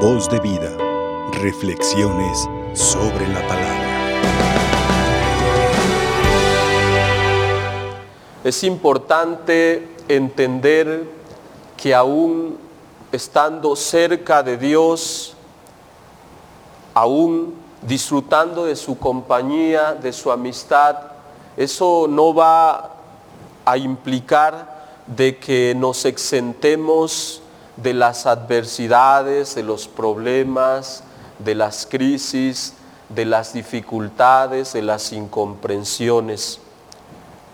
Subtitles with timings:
[0.00, 0.76] Voz de vida.
[1.40, 3.86] Reflexiones sobre la palabra.
[8.44, 11.08] Es importante entender
[11.78, 12.58] que aún
[13.10, 15.34] estando cerca de Dios,
[16.92, 20.96] aún disfrutando de su compañía, de su amistad,
[21.56, 22.90] eso no va
[23.64, 24.76] a implicar
[25.06, 27.40] de que nos exentemos
[27.76, 31.02] de las adversidades, de los problemas,
[31.38, 32.74] de las crisis,
[33.08, 36.58] de las dificultades, de las incomprensiones.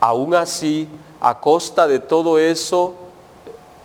[0.01, 0.89] Aún así,
[1.21, 2.95] a costa de todo eso,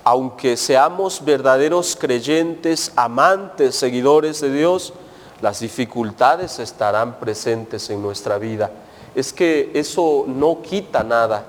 [0.04, 4.94] aunque seamos verdaderos creyentes, amantes, seguidores de Dios,
[5.42, 8.72] las dificultades estarán presentes en nuestra vida.
[9.16, 11.46] Es que eso no quita nada,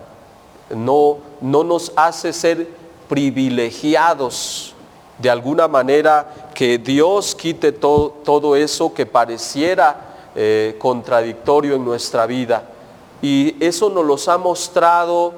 [0.70, 2.68] no, no nos hace ser
[3.08, 4.74] privilegiados
[5.18, 12.62] de alguna manera que Dios quite todo, eso que pareciera eh, contradictorio en nuestra vida.
[13.20, 15.32] Y eso nos los ha mostrado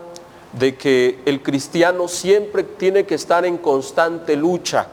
[0.53, 4.87] de que el cristiano siempre tiene que estar en constante lucha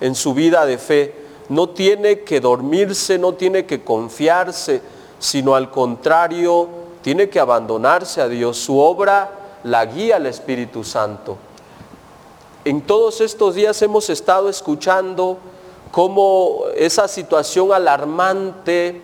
[0.00, 1.14] en su vida de fe.
[1.48, 4.82] No tiene que dormirse, no tiene que confiarse,
[5.18, 6.68] sino al contrario,
[7.02, 8.58] tiene que abandonarse a Dios.
[8.58, 9.30] Su obra
[9.64, 11.36] la guía el Espíritu Santo.
[12.64, 15.38] En todos estos días hemos estado escuchando
[15.92, 19.00] cómo esa situación alarmante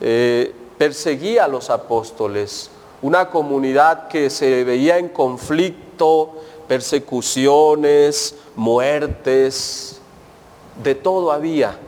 [0.00, 2.70] eh, perseguía a los apóstoles,
[3.02, 6.32] una comunidad que se veía en conflicto,
[6.66, 10.00] persecuciones, muertes,
[10.82, 11.78] de todo había.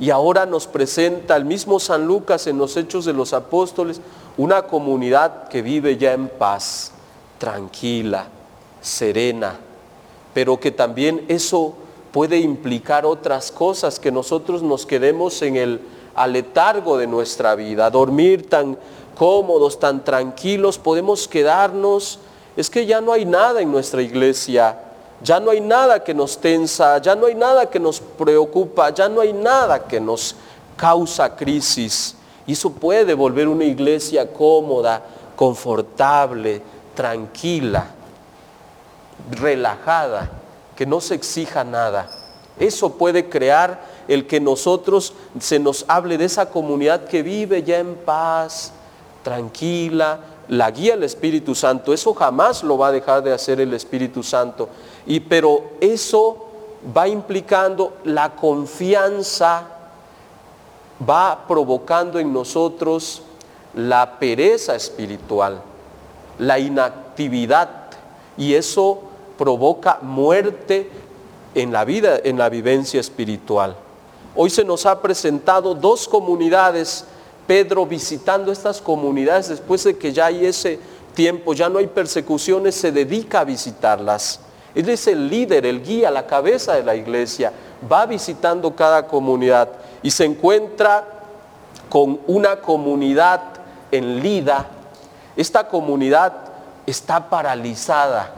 [0.00, 4.00] Y ahora nos presenta el mismo San Lucas en los Hechos de los Apóstoles
[4.38, 6.92] una comunidad que vive ya en paz,
[7.38, 8.26] tranquila,
[8.80, 9.58] serena,
[10.36, 11.72] pero que también eso
[12.12, 15.80] puede implicar otras cosas, que nosotros nos quedemos en el
[16.14, 18.76] aletargo de nuestra vida, dormir tan
[19.16, 22.18] cómodos, tan tranquilos, podemos quedarnos,
[22.54, 24.78] es que ya no hay nada en nuestra iglesia,
[25.22, 29.08] ya no hay nada que nos tensa, ya no hay nada que nos preocupa, ya
[29.08, 30.36] no hay nada que nos
[30.76, 32.14] causa crisis.
[32.46, 35.02] Y eso puede volver una iglesia cómoda,
[35.34, 36.60] confortable,
[36.94, 37.95] tranquila
[39.30, 40.30] relajada,
[40.76, 42.08] que no se exija nada.
[42.58, 47.78] Eso puede crear el que nosotros se nos hable de esa comunidad que vive ya
[47.78, 48.72] en paz,
[49.22, 51.92] tranquila, la guía el Espíritu Santo.
[51.92, 54.68] Eso jamás lo va a dejar de hacer el Espíritu Santo.
[55.06, 56.46] Y pero eso
[56.96, 59.64] va implicando la confianza,
[61.08, 63.22] va provocando en nosotros
[63.74, 65.60] la pereza espiritual,
[66.38, 67.68] la inactividad.
[68.38, 69.00] Y eso
[69.36, 70.90] provoca muerte
[71.54, 73.76] en la vida, en la vivencia espiritual.
[74.34, 77.04] Hoy se nos ha presentado dos comunidades,
[77.46, 80.78] Pedro visitando estas comunidades después de que ya hay ese
[81.14, 84.40] tiempo, ya no hay persecuciones, se dedica a visitarlas.
[84.74, 87.50] Él es el líder, el guía, la cabeza de la iglesia,
[87.90, 89.70] va visitando cada comunidad
[90.02, 91.04] y se encuentra
[91.88, 93.40] con una comunidad
[93.90, 94.66] en Lida.
[95.34, 96.32] Esta comunidad
[96.86, 98.34] está paralizada,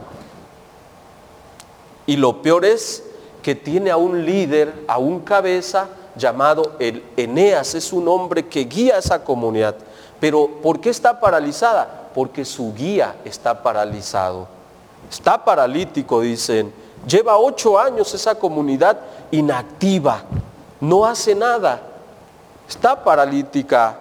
[2.09, 3.03] y lo peor es
[3.43, 8.61] que tiene a un líder, a un cabeza llamado el Eneas, es un hombre que
[8.61, 9.75] guía a esa comunidad.
[10.19, 12.09] Pero ¿por qué está paralizada?
[12.15, 14.47] Porque su guía está paralizado.
[15.07, 16.73] Está paralítico, dicen.
[17.07, 18.99] Lleva ocho años esa comunidad
[19.29, 20.23] inactiva,
[20.81, 21.79] no hace nada.
[22.67, 23.99] Está paralítica.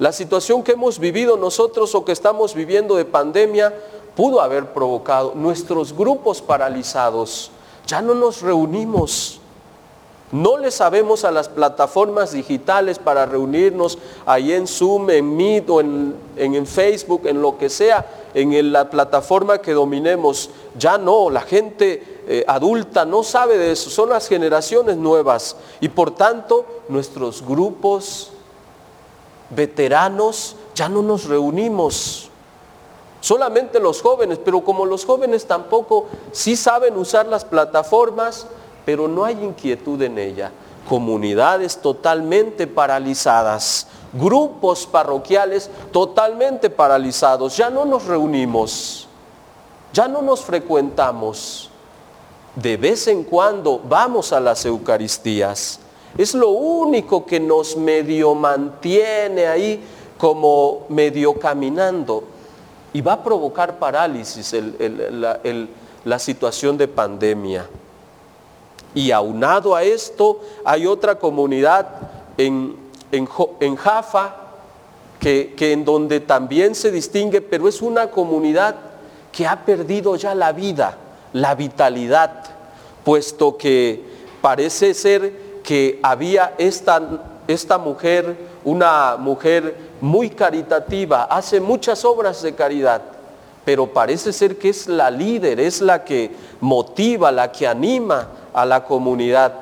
[0.00, 3.72] La situación que hemos vivido nosotros o que estamos viviendo de pandemia
[4.16, 7.50] pudo haber provocado nuestros grupos paralizados.
[7.86, 9.40] Ya no nos reunimos.
[10.32, 15.80] No le sabemos a las plataformas digitales para reunirnos ahí en Zoom, en Meet o
[15.80, 18.04] en, en, Facebook, en lo que sea,
[18.34, 20.50] en la plataforma que dominemos.
[20.76, 25.56] Ya no, la gente eh, adulta no sabe de eso, son las generaciones nuevas.
[25.80, 28.32] Y por tanto, nuestros grupos
[29.50, 32.30] veteranos ya no nos reunimos
[33.26, 38.46] solamente los jóvenes, pero como los jóvenes tampoco sí saben usar las plataformas,
[38.84, 40.52] pero no hay inquietud en ella.
[40.88, 49.08] Comunidades totalmente paralizadas, grupos parroquiales totalmente paralizados, ya no nos reunimos,
[49.92, 51.68] ya no nos frecuentamos.
[52.54, 55.80] De vez en cuando vamos a las Eucaristías.
[56.16, 59.84] Es lo único que nos medio mantiene ahí
[60.16, 62.35] como medio caminando
[62.96, 64.56] y va a provocar parálisis
[66.02, 67.66] la, situación de pandemia.
[68.94, 71.88] Y aunado a esto, hay otra comunidad
[72.38, 72.74] en,
[73.12, 73.28] en,
[73.60, 74.36] en Jaffa,
[75.20, 78.76] que, que en donde también se distingue, pero es una comunidad
[79.30, 80.96] que ha perdido ya la vida,
[81.34, 82.44] la vitalidad,
[83.04, 84.02] puesto que
[84.40, 87.02] parece ser que había esta,
[87.46, 93.02] esta mujer, una mujer muy caritativa, hace muchas obras de caridad,
[93.64, 98.64] pero parece ser que es la líder, es la que motiva, la que anima a
[98.64, 99.52] la comunidad.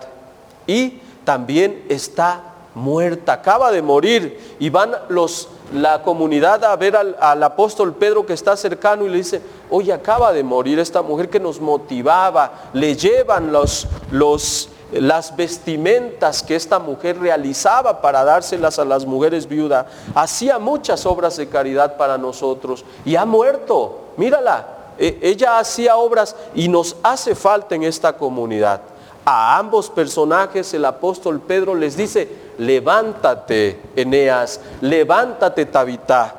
[0.66, 7.42] Y también está muerta, acaba de morir y van los la comunidad a ver al,
[7.42, 9.40] apóstol Pedro que está cercano y le dice,
[9.70, 14.68] oye, acaba de morir esta mujer que nos motivaba, le llevan los, los,
[15.00, 21.36] las vestimentas que esta mujer realizaba para dárselas a las mujeres viudas, hacía muchas obras
[21.36, 24.66] de caridad para nosotros y ha muerto, mírala,
[24.98, 28.80] e, ella hacía obras y nos hace falta en esta comunidad.
[29.24, 36.34] A ambos personajes el apóstol Pedro les dice, levántate, Eneas, levántate, Tabitá.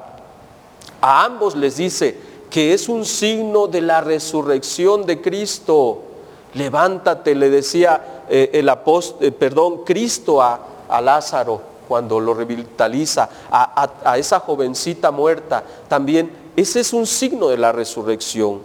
[1.02, 2.18] A ambos les dice
[2.50, 6.04] que es un signo de la resurrección de Cristo.
[6.54, 13.30] Levántate, le decía eh, el apóstol, eh, perdón, Cristo a, a, Lázaro cuando lo revitaliza,
[13.51, 15.63] a, a, a esa jovencita muerta.
[15.88, 18.62] También ese es un signo de la resurrección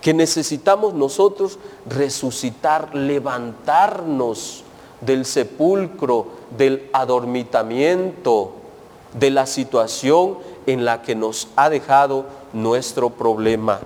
[0.00, 4.64] que necesitamos nosotros resucitar, levantarnos
[5.00, 6.26] del sepulcro,
[6.56, 8.52] del adormitamiento,
[9.14, 13.80] de la situación en la que nos ha dejado nuestro problema,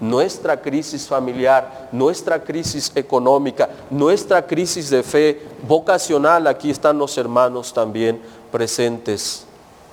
[0.00, 6.46] nuestra crisis familiar, nuestra crisis económica, nuestra crisis de fe vocacional.
[6.46, 8.20] Aquí están los hermanos también
[8.50, 9.44] presentes.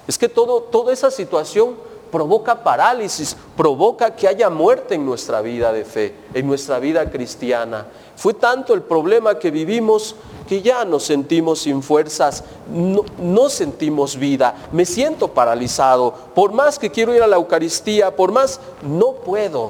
[0.08, 1.76] Es que todo, toda esa situación
[2.08, 7.86] provoca parálisis, provoca que haya muerte en nuestra vida de fe, en nuestra vida cristiana.
[8.16, 10.16] Fue tanto el problema que vivimos
[10.48, 12.44] que ya nos sentimos sin fuerzas,
[12.74, 18.16] no, no, sentimos vida, me siento paralizado, por más que quiero ir a la Eucaristía,
[18.16, 19.70] por más, no puedo.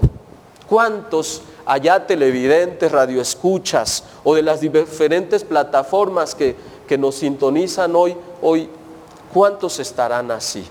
[0.69, 6.55] ¿Cuántos allá televidentes, radioescuchas o de las diferentes plataformas que,
[6.87, 8.69] que nos sintonizan hoy, hoy,
[9.33, 10.67] cuántos estarán así?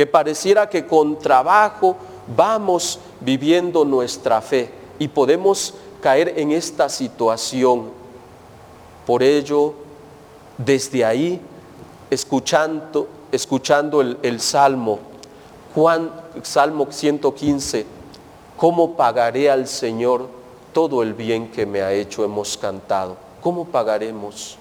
[0.00, 1.94] que pareciera que con trabajo
[2.34, 7.90] vamos viviendo nuestra fe y podemos caer en esta situación.
[9.06, 9.74] Por ello,
[10.56, 11.38] desde ahí,
[12.08, 15.00] escuchando, escuchando el, el Salmo,
[15.74, 16.10] Juan,
[16.42, 17.84] Salmo 115,
[18.60, 20.28] ¿cómo pagaré al Señor
[20.72, 22.22] todo el bien que me ha hecho?
[22.24, 23.16] Hemos cantado.
[23.42, 24.58] ¿Cómo pagaremos?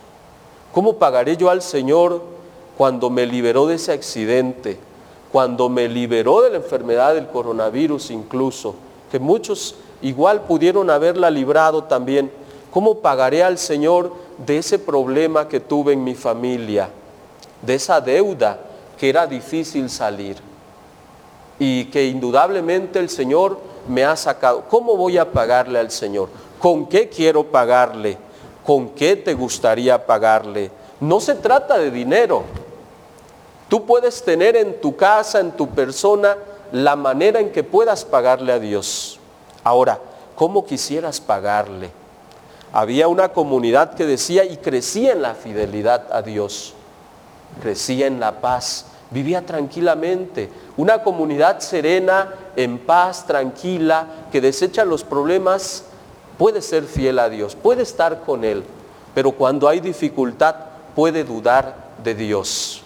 [0.73, 2.21] ¿Cómo pagaré yo al Señor
[2.77, 4.79] cuando me liberó de ese accidente?
[5.31, 8.75] cuando me liberó de la enfermedad del coronavirus incluso,
[9.11, 12.31] que muchos igual pudieron haberla librado también.
[12.71, 16.89] ¿Cómo pagaré al Señor de ese problema que tuve en mi familia,
[17.61, 18.59] de esa deuda
[18.97, 20.37] que era difícil salir
[21.57, 23.59] y que indudablemente el Señor
[23.89, 24.63] me ha sacado?
[24.69, 26.29] ¿Cómo voy a pagarle al Señor?
[26.59, 28.17] ¿Con qué quiero pagarle?
[28.65, 30.71] ¿Con qué te gustaría pagarle?
[31.01, 32.43] No se trata de dinero,
[33.69, 36.35] Tú puedes tener en tu casa, en tu persona,
[36.71, 39.19] la manera en que puedas pagarle a Dios.
[39.63, 39.99] Ahora,
[40.35, 41.91] ¿cómo quisieras pagarle?
[42.73, 46.73] Había una comunidad que decía y crecía en la fidelidad a Dios,
[47.61, 50.49] crecía en la paz, vivía tranquilamente.
[50.77, 55.85] Una comunidad serena, en paz, tranquila, que desecha los problemas,
[56.37, 58.63] puede ser fiel a Dios, puede estar con Él,
[59.13, 60.55] pero cuando hay dificultad
[60.95, 62.83] puede dudar de Dios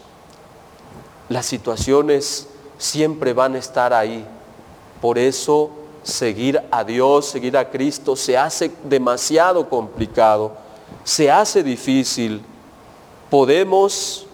[1.30, 4.26] las situaciones siempre van a estar ahí.
[5.02, 5.72] Por eso
[6.04, 10.54] seguir a Dios, seguir a Cristo, se hace demasiado complicado,
[11.04, 12.42] se hace difícil.
[13.30, 14.28] Podemos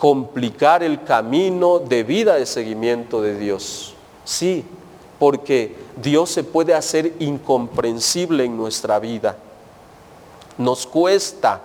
[0.00, 3.92] complicar el camino de vida de seguimiento de Dios.
[4.24, 4.64] Sí,
[5.18, 9.36] porque Dios se puede hacer incomprensible en nuestra vida.
[10.56, 11.60] Nos cuesta.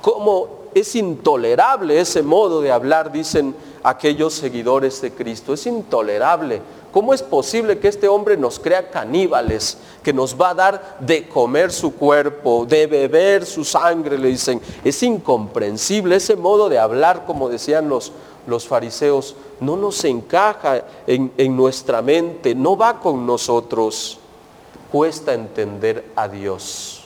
[0.00, 3.10] ¿Cómo es intolerable ese modo de hablar?
[3.10, 5.52] Dicen aquellos seguidores de Cristo.
[5.52, 6.62] Es intolerable.
[6.92, 11.28] ¿Cómo es posible que este hombre nos crea caníbales, que nos va a dar de
[11.28, 14.18] comer su cuerpo, de beber su sangre?
[14.18, 18.12] Le dicen, es incomprensible ese modo de hablar, como decían los,
[18.48, 24.18] los fariseos, no nos encaja en, en nuestra mente, no va con nosotros.
[24.90, 27.04] Cuesta entender a Dios.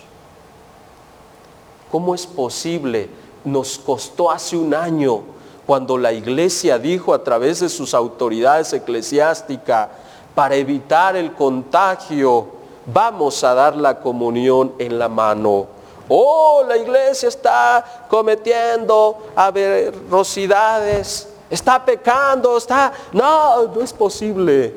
[1.90, 3.10] ¿Cómo es posible?
[3.44, 5.34] Nos costó hace un año
[5.66, 9.88] cuando la iglesia dijo a través de sus autoridades eclesiásticas,
[10.34, 12.48] para evitar el contagio,
[12.86, 15.66] vamos a dar la comunión en la mano.
[16.08, 22.92] Oh, la iglesia está cometiendo aberrosidades, está pecando, está...
[23.12, 24.74] No, no es posible.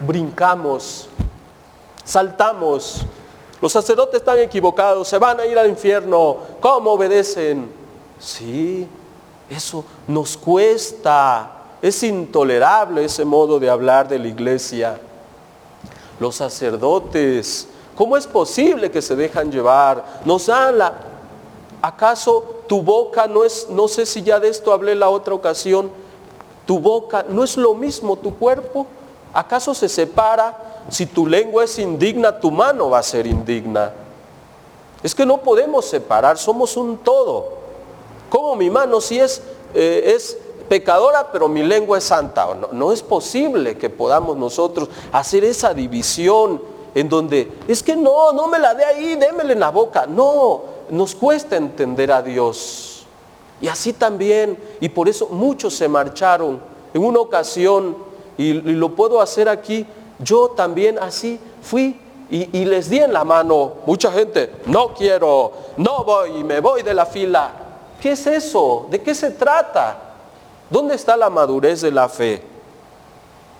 [0.00, 1.08] Brincamos,
[2.04, 3.02] saltamos.
[3.60, 6.36] Los sacerdotes están equivocados, se van a ir al infierno.
[6.60, 7.72] ¿Cómo obedecen?
[8.18, 8.86] Sí,
[9.52, 11.50] eso nos cuesta.
[11.80, 15.00] Es intolerable ese modo de hablar de la iglesia.
[16.20, 20.20] Los sacerdotes, ¿cómo es posible que se dejan llevar?
[20.24, 20.92] Nos dan la...
[21.80, 25.90] ¿Acaso tu boca no es, no sé si ya de esto hablé la otra ocasión,
[26.64, 28.86] tu boca no es lo mismo tu cuerpo?
[29.34, 30.84] ¿Acaso se separa?
[30.88, 33.92] Si tu lengua es indigna, tu mano va a ser indigna.
[35.02, 37.61] Es que no podemos separar, somos un todo.
[38.32, 39.42] Como mi mano si es,
[39.74, 42.48] eh, es pecadora, pero mi lengua es santa.
[42.72, 46.58] No, es posible que podamos nosotros hacer esa división
[46.94, 50.06] en donde es que no, no me la dé ahí, démele en la boca.
[50.06, 53.04] No, nos cuesta entender a Dios.
[53.60, 56.58] Y así también, y por eso muchos se marcharon.
[56.94, 57.94] En una ocasión,
[58.38, 59.84] y, y lo puedo hacer aquí,
[60.20, 65.52] yo también así fui y, y, les di en la mano, mucha gente, no quiero,
[65.76, 67.61] no voy, me voy de la fila.
[68.02, 68.88] ¿Qué es eso?
[68.90, 69.96] ¿De qué se trata?
[70.68, 72.42] ¿Dónde está la madurez de la fe?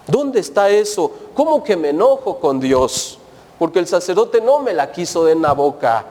[0.05, 1.13] ¿Dónde está eso?
[1.33, 3.21] ¿Cómo que me enojo con Dios?
[3.57, 6.05] Porque el sacerdote no me la quiso de en la boca.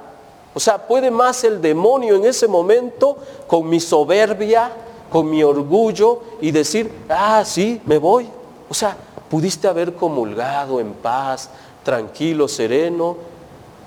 [0.53, 4.71] O sea, puede más el demonio en ese momento con mi soberbia,
[5.11, 8.29] con mi orgullo y decir, ah, sí, me voy.
[8.69, 8.95] O sea,
[9.29, 11.49] pudiste haber comulgado en paz,
[11.83, 13.17] tranquilo, sereno,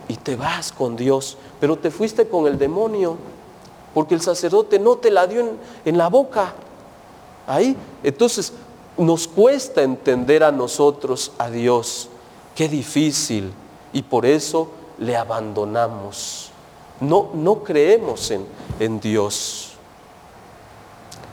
[0.06, 3.16] y te vas con Dios, pero te fuiste con el demonio
[3.94, 6.52] porque el sacerdote no te la dio en, la boca.
[7.46, 8.52] Ahí, entonces
[8.98, 12.08] nos cuesta entender a nosotros a Dios.
[12.56, 13.52] Qué difícil.
[13.92, 16.50] Y por eso le abandonamos.
[17.00, 18.44] No, no creemos en,
[18.80, 19.74] en Dios.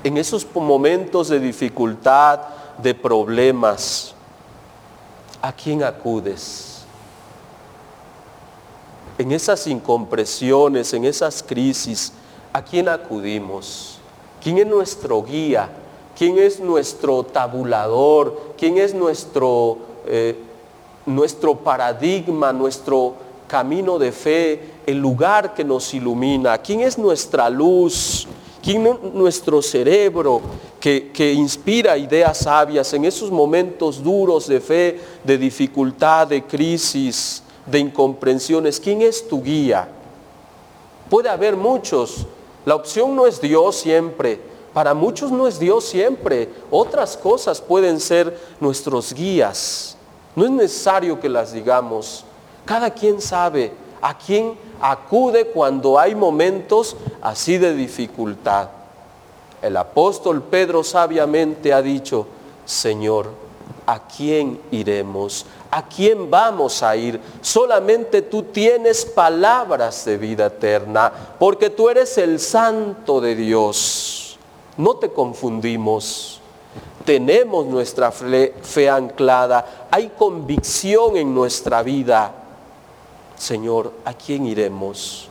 [0.03, 2.41] En esos momentos de dificultad,
[2.77, 4.13] de problemas,
[5.41, 6.84] ¿a quién acudes?
[9.18, 12.13] En esas incompresiones, en esas crisis,
[12.53, 13.98] ¿a quién acudimos?
[14.41, 15.70] ¿Quién es nuestro guía?
[16.17, 18.53] ¿Quién es nuestro tabulador?
[18.58, 20.36] ¿Quién es nuestro, eh,
[21.05, 23.15] nuestro paradigma, nuestro
[23.48, 26.58] camino de fe, el lugar que nos ilumina?
[26.58, 28.27] ¿Quién es nuestra luz?
[28.62, 30.41] ¿Quién es nuestro cerebro
[30.79, 37.41] que, que inspira ideas sabias en esos momentos duros de fe, de dificultad, de crisis,
[37.65, 38.79] de incomprensiones?
[38.79, 39.88] ¿Quién es tu guía?
[41.10, 42.27] Puede haber muchos,
[42.65, 44.39] la opción no es Dios siempre.
[44.74, 46.50] Para muchos no es Dios siempre.
[46.70, 49.98] Otras cosas pueden ser nuestros guías.
[50.36, 52.24] No es necesario que las digamos.
[52.65, 58.70] Cada quien sabe a quién acude cuando hay momentos así de dificultad.
[59.62, 62.25] El apóstol Pedro sabiamente ha dicho,
[62.65, 63.30] Señor,
[63.86, 65.46] ¿a quién iremos?
[65.74, 67.18] ¿A quién vamos a ir?
[67.40, 71.10] Solamente tú tienes palabras de vida eterna,
[71.40, 74.38] porque tú eres el santo de Dios.
[74.75, 76.42] No te confundimos.
[77.06, 79.88] Tenemos nuestra fe, anclada.
[79.90, 82.34] Hay convicción en nuestra vida.
[83.38, 85.30] Señor, ¿a quién iremos?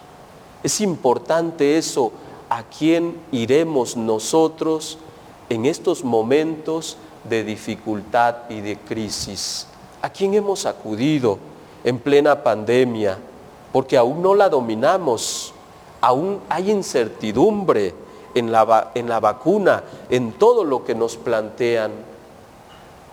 [0.63, 2.13] Es importante eso.
[2.49, 4.99] ¿A quién iremos nosotros
[5.51, 6.97] en estos momentos
[7.29, 9.67] de dificultad y de crisis?
[10.03, 11.39] ¿A quién hemos acudido
[11.85, 13.19] en plena pandemia?
[13.71, 15.53] Porque aún no la dominamos,
[16.01, 17.95] aún hay incertidumbre
[18.35, 21.91] en la, en la vacuna, en todo lo que nos plantean.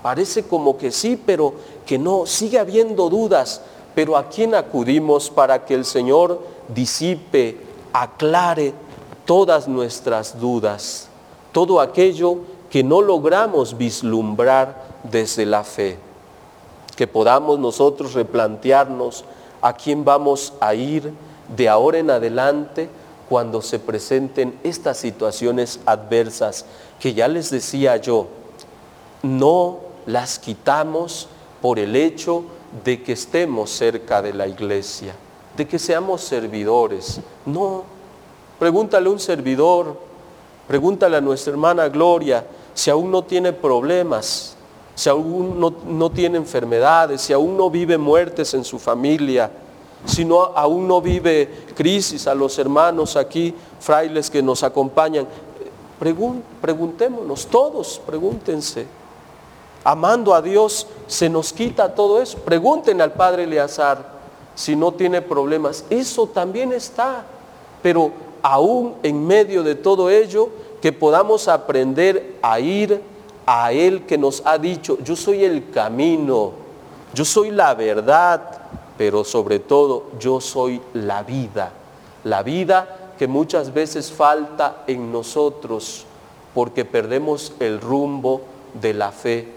[0.01, 1.53] Parece como que sí, pero
[1.86, 3.62] que no, sigue habiendo dudas.
[3.94, 6.39] Pero ¿a quién acudimos para que el Señor
[6.70, 7.58] disipe,
[7.91, 8.74] aclare
[9.25, 11.10] todas nuestras dudas?
[11.51, 12.38] Todo aquello
[12.70, 16.06] que no logramos vislumbrar desde la fe
[16.98, 19.24] que podamos nosotros replantearnos
[19.62, 21.13] a quién vamos a ir
[21.56, 22.89] de ahora en adelante
[23.30, 26.66] cuando se presenten estas situaciones adversas
[27.00, 28.27] que ya les decía yo,
[29.22, 29.77] no
[30.08, 31.27] las quitamos
[31.62, 32.44] por el hecho
[32.84, 35.13] de que estemos cerca de la iglesia,
[35.56, 37.20] de que seamos servidores.
[37.46, 37.84] No,
[38.58, 39.98] pregúntale a un servidor,
[40.68, 44.56] pregúntale a nuestra hermana Gloria si aún no tiene problemas
[44.98, 49.51] si aún no, tiene enfermedades, si aún no vive muertes en su familia,
[50.04, 55.27] si no, aún no vive crisis a los hermanos aquí, frailes que nos acompañan.
[56.60, 58.88] preguntémonos, todos pregúntense.
[59.84, 62.39] Amando a Dios, se nos quita todo eso.
[62.39, 64.04] Pregúntenle al Padre Eleazar,
[64.56, 65.86] si no tiene problemas.
[65.92, 67.24] Eso también está.
[67.84, 68.12] Pero
[68.42, 70.50] aún en medio de todo ello,
[70.82, 73.00] que podamos aprender a ir
[73.48, 76.51] a Él que nos ha dicho, yo soy el camino,
[77.13, 78.42] yo soy la verdad,
[78.98, 81.72] pero sobre todo yo soy la vida.
[82.25, 86.06] La vida que muchas veces falta en nosotros
[86.54, 88.42] porque perdemos el rumbo
[88.74, 89.48] de la fe,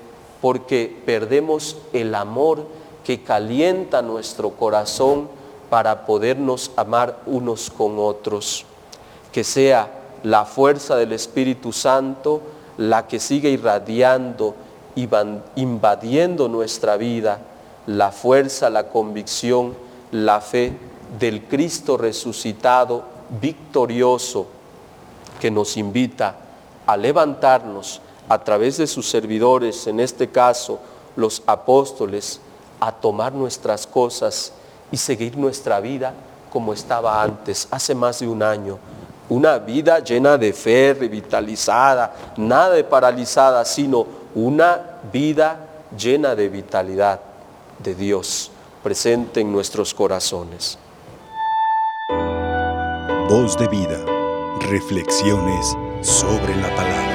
[0.41, 2.65] porque perdemos el amor
[3.05, 5.29] que calienta nuestro corazón
[5.69, 8.67] para podernos amar unos con otros.
[9.33, 9.91] Que sea
[10.23, 12.41] la fuerza del Espíritu Santo
[12.81, 14.55] la que sigue irradiando,
[14.97, 17.39] invadiendo nuestra vida,
[17.87, 19.75] la fuerza, la convicción,
[20.13, 20.73] la fe
[21.19, 23.05] del Cristo resucitado,
[23.39, 24.47] victorioso,
[25.39, 26.37] que nos invita
[26.87, 30.79] a levantarnos a través de sus servidores, en este caso
[31.17, 32.41] los apóstoles,
[32.81, 34.55] a tomar nuestras cosas
[34.91, 36.15] y seguir nuestra vida
[36.51, 38.79] como estaba antes, hace más de un año.
[39.31, 45.57] Una vida llena de fe, revitalizada, nada de paralizada, sino una vida
[45.97, 47.21] llena de vitalidad
[47.79, 48.51] de Dios
[48.83, 50.79] presente en nuestros corazones.
[53.29, 54.05] Voz de vida,
[54.69, 57.10] reflexiones sobre la palabra.